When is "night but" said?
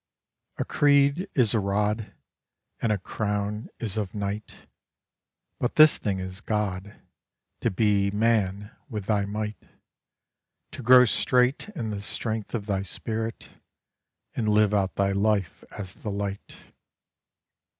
4.15-5.75